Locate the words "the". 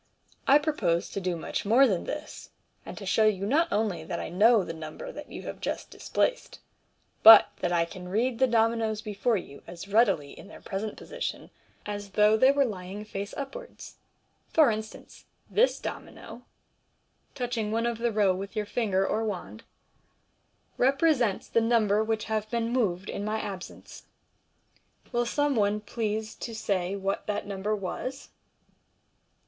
4.63-4.73, 8.39-8.47, 17.99-18.11, 21.47-21.61